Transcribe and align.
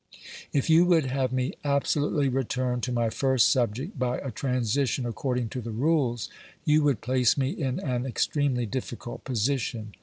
If 0.51 0.67
you 0.67 0.83
would 0.85 1.05
have 1.05 1.31
me 1.31 1.53
absolutely 1.63 2.27
return 2.27 2.81
to 2.81 2.91
my 2.91 3.11
first 3.11 3.49
subject 3.49 3.99
by 3.99 4.17
a 4.17 4.31
transition 4.31 5.05
according 5.05 5.49
to 5.49 5.61
the 5.61 5.69
rules, 5.69 6.27
you 6.65 6.81
would 6.81 7.01
place 7.01 7.37
me 7.37 7.51
in 7.51 7.79
an 7.79 8.07
extremely 8.07 8.65
difficult 8.65 9.23
position. 9.25 9.93